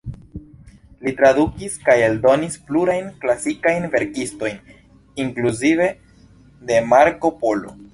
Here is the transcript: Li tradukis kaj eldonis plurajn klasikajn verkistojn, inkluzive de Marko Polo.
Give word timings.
Li 1.07 1.11
tradukis 1.19 1.75
kaj 1.89 1.97
eldonis 2.07 2.57
plurajn 2.71 3.13
klasikajn 3.27 3.87
verkistojn, 3.99 4.61
inkluzive 5.27 5.95
de 6.73 6.85
Marko 6.95 7.37
Polo. 7.47 7.83